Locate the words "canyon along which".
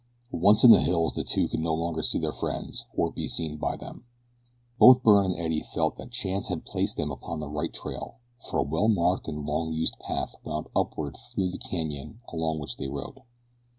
11.59-12.77